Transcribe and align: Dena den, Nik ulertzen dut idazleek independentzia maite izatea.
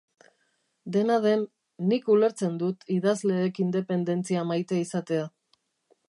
Dena 0.93 1.17
den, 1.25 1.41
Nik 1.91 2.07
ulertzen 2.13 2.55
dut 2.63 2.85
idazleek 2.95 3.59
independentzia 3.65 4.47
maite 4.53 4.79
izatea. 4.87 5.29